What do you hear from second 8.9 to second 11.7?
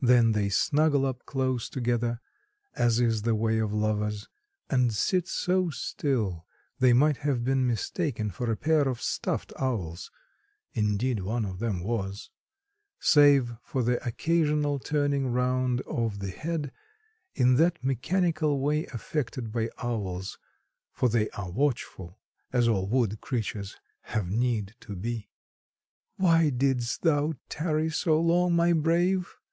stuffed owls—indeed one of